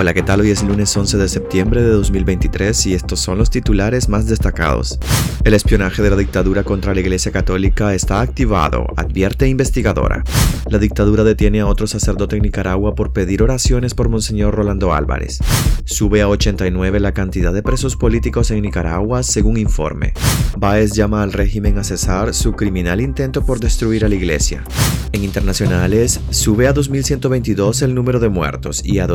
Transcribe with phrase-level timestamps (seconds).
[0.00, 0.40] Hola, ¿qué tal?
[0.40, 4.98] Hoy es lunes 11 de septiembre de 2023 y estos son los titulares más destacados.
[5.44, 10.24] El espionaje de la dictadura contra la Iglesia Católica está activado, advierte investigadora.
[10.70, 15.38] La dictadura detiene a otro sacerdote en Nicaragua por pedir oraciones por Monseñor Rolando Álvarez.
[15.84, 20.14] Sube a 89 la cantidad de presos políticos en Nicaragua, según informe.
[20.56, 24.64] Baez llama al régimen a cesar su criminal intento por destruir a la Iglesia.
[25.12, 29.08] En internacionales, sube a 2.122 el número de muertos y a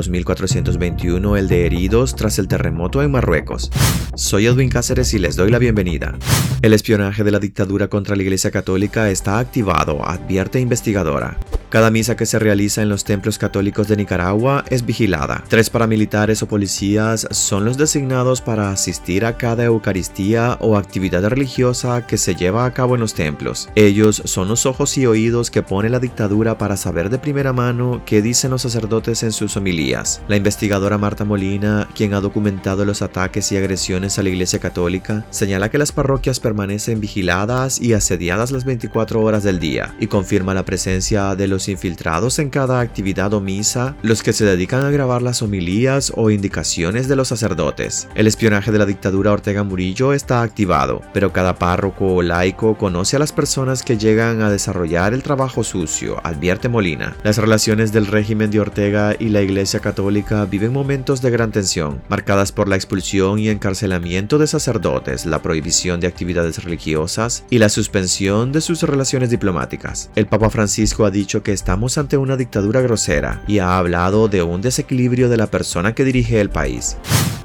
[0.78, 3.72] 2.421 el de heridos tras el terremoto en Marruecos.
[4.16, 6.18] Soy Edwin Cáceres y les doy la bienvenida.
[6.62, 11.38] El espionaje de la dictadura contra la Iglesia Católica está activado, advierte investigadora.
[11.76, 15.44] Cada misa que se realiza en los templos católicos de Nicaragua es vigilada.
[15.50, 22.08] Tres paramilitares o policías son los designados para asistir a cada Eucaristía o actividad religiosa
[22.08, 23.68] que se lleva a cabo en los templos.
[23.76, 28.04] Ellos son los ojos y oídos que pone la dictadura para saber de primera mano
[28.06, 30.22] qué dicen los sacerdotes en sus homilías.
[30.30, 35.26] La investigadora Marta Molina, quien ha documentado los ataques y agresiones a la Iglesia Católica,
[35.30, 40.54] señala que las parroquias permanecen vigiladas y asediadas las 24 horas del día y confirma
[40.54, 44.92] la presencia de los infiltrados en cada actividad o misa, los que se dedican a
[44.92, 48.08] grabar las homilías o indicaciones de los sacerdotes.
[48.16, 53.16] El espionaje de la dictadura Ortega Murillo está activado, pero cada párroco o laico conoce
[53.16, 57.16] a las personas que llegan a desarrollar el trabajo sucio, advierte Molina.
[57.24, 62.02] Las relaciones del régimen de Ortega y la Iglesia Católica viven momentos de gran tensión,
[62.10, 67.70] marcadas por la expulsión y encarcelamiento de sacerdotes, la prohibición de actividades religiosas y la
[67.70, 70.10] suspensión de sus relaciones diplomáticas.
[70.16, 74.42] El Papa Francisco ha dicho que estamos ante una dictadura grosera y ha hablado de
[74.42, 76.98] un desequilibrio de la persona que dirige el país.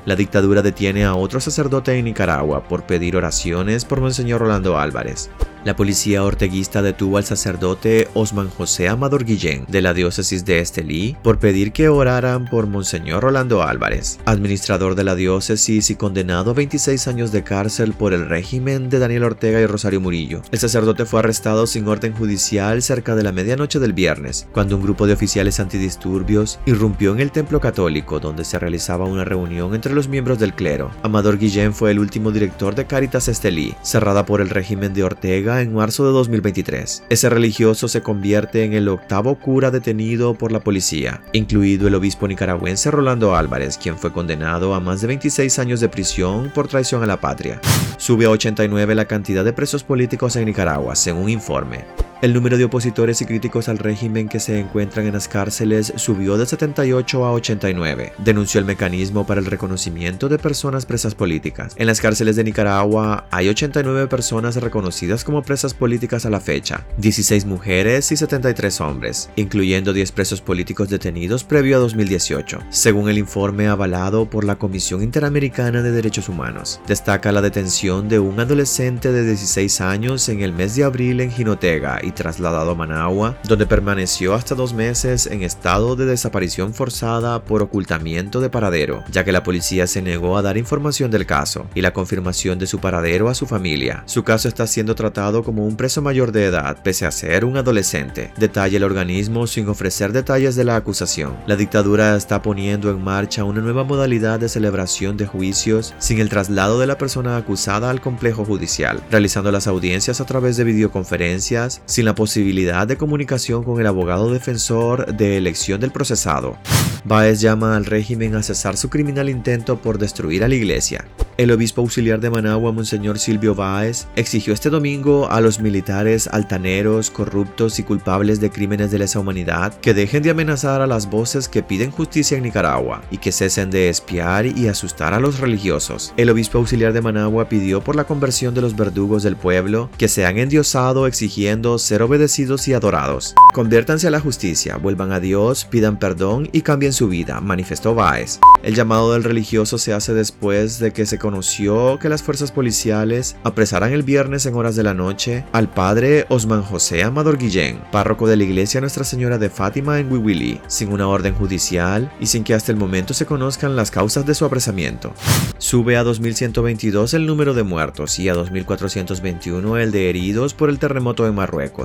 [0.06, 5.30] La dictadura detiene a otro sacerdote en Nicaragua por pedir oraciones por Monseñor Rolando Álvarez.
[5.62, 11.18] La policía orteguista detuvo al sacerdote Osman José Amador Guillén de la diócesis de Estelí
[11.22, 16.54] por pedir que oraran por Monseñor Rolando Álvarez, administrador de la diócesis y condenado a
[16.54, 20.40] 26 años de cárcel por el régimen de Daniel Ortega y Rosario Murillo.
[20.50, 24.82] El sacerdote fue arrestado sin orden judicial cerca de la medianoche del viernes, cuando un
[24.82, 29.92] grupo de oficiales antidisturbios irrumpió en el templo católico donde se realizaba una reunión entre
[29.92, 30.90] los miembros del clero.
[31.02, 35.49] Amador Guillén fue el último director de Caritas Estelí, cerrada por el régimen de Ortega
[35.58, 37.02] en marzo de 2023.
[37.08, 42.28] Ese religioso se convierte en el octavo cura detenido por la policía, incluido el obispo
[42.28, 47.02] nicaragüense Rolando Álvarez, quien fue condenado a más de 26 años de prisión por traición
[47.02, 47.60] a la patria.
[47.96, 52.09] Sube a 89 la cantidad de presos políticos en Nicaragua, según informe.
[52.22, 56.36] El número de opositores y críticos al régimen que se encuentran en las cárceles subió
[56.36, 61.72] de 78 a 89, denunció el mecanismo para el reconocimiento de personas presas políticas.
[61.78, 66.86] En las cárceles de Nicaragua hay 89 personas reconocidas como presas políticas a la fecha,
[66.98, 73.16] 16 mujeres y 73 hombres, incluyendo 10 presos políticos detenidos previo a 2018, según el
[73.16, 76.82] informe avalado por la Comisión Interamericana de Derechos Humanos.
[76.86, 81.30] Destaca la detención de un adolescente de 16 años en el mes de abril en
[81.30, 87.62] Jinotega trasladado a Managua, donde permaneció hasta dos meses en estado de desaparición forzada por
[87.62, 91.80] ocultamiento de paradero, ya que la policía se negó a dar información del caso y
[91.80, 94.02] la confirmación de su paradero a su familia.
[94.06, 97.56] Su caso está siendo tratado como un preso mayor de edad, pese a ser un
[97.56, 98.32] adolescente.
[98.36, 101.36] Detalla el organismo sin ofrecer detalles de la acusación.
[101.46, 106.28] La dictadura está poniendo en marcha una nueva modalidad de celebración de juicios sin el
[106.28, 111.82] traslado de la persona acusada al complejo judicial, realizando las audiencias a través de videoconferencias,
[111.86, 116.56] sin la posibilidad de comunicación con el abogado defensor de elección del procesado.
[117.04, 121.04] Baez llama al régimen a cesar su criminal intento por destruir a la iglesia.
[121.38, 127.10] El obispo auxiliar de Managua, Monseñor Silvio Báez, exigió este domingo a los militares altaneros,
[127.10, 131.48] corruptos y culpables de crímenes de lesa humanidad que dejen de amenazar a las voces
[131.48, 136.12] que piden justicia en Nicaragua y que cesen de espiar y asustar a los religiosos.
[136.18, 140.08] El obispo auxiliar de Managua pidió por la conversión de los verdugos del pueblo que
[140.08, 143.34] se han endiosado exigiendo ser obedecidos y adorados.
[143.52, 148.38] Conviértanse a la justicia, vuelvan a Dios, pidan perdón y cambien su vida, manifestó Báez.
[148.62, 153.34] El llamado del religioso se hace después de que se conoció que las fuerzas policiales
[153.42, 158.28] apresaran el viernes en horas de la noche al padre Osman José Amador Guillén, párroco
[158.28, 162.44] de la iglesia Nuestra Señora de Fátima en Wiwili, sin una orden judicial y sin
[162.44, 165.12] que hasta el momento se conozcan las causas de su apresamiento.
[165.58, 170.78] Sube a 2.122 el número de muertos y a 2.421 el de heridos por el
[170.78, 171.79] terremoto en Marruecos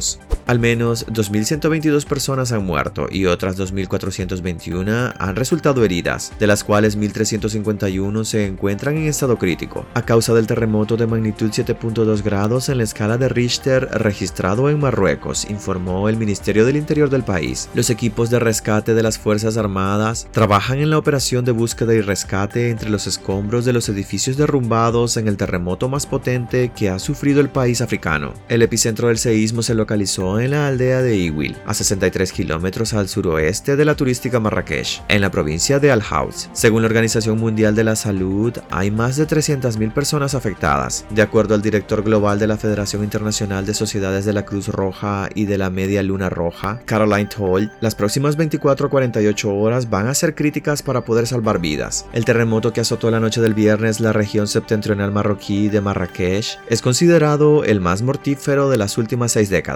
[0.48, 6.98] Al menos 2.122 personas han muerto y otras 2.421 han resultado heridas, de las cuales
[6.98, 12.78] 1.351 se encuentran en estado crítico, a causa del terremoto de magnitud 7.2 grados en
[12.78, 17.70] la escala de Richter registrado en Marruecos, informó el Ministerio del Interior del país.
[17.74, 22.02] Los equipos de rescate de las Fuerzas Armadas trabajan en la operación de búsqueda y
[22.02, 27.00] rescate entre los escombros de los edificios derrumbados en el terremoto más potente que ha
[27.00, 28.34] sufrido el país africano.
[28.50, 33.08] El epicentro del seísmo se localizó en la aldea de Iwil, a 63 kilómetros al
[33.08, 36.50] suroeste de la turística Marrakech, en la provincia de Al-Haus.
[36.54, 41.06] Según la Organización Mundial de la Salud, hay más de 300.000 personas afectadas.
[41.12, 45.30] De acuerdo al director global de la Federación Internacional de Sociedades de la Cruz Roja
[45.36, 50.08] y de la Media Luna Roja, Caroline Toll, las próximas 24 a 48 horas van
[50.08, 52.08] a ser críticas para poder salvar vidas.
[52.12, 56.82] El terremoto que azotó la noche del viernes la región septentrional marroquí de Marrakech es
[56.82, 59.75] considerado el más mortífero de las últimas seis décadas.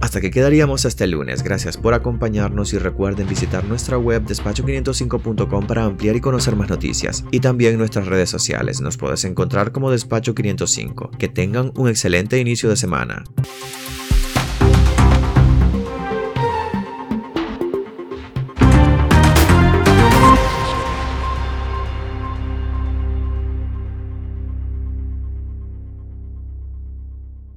[0.00, 1.42] Hasta que quedaríamos este lunes.
[1.42, 7.24] Gracias por acompañarnos y recuerden visitar nuestra web despacho505.com para ampliar y conocer más noticias.
[7.30, 8.80] Y también nuestras redes sociales.
[8.80, 11.10] Nos puedes encontrar como Despacho 505.
[11.18, 13.24] Que tengan un excelente inicio de semana.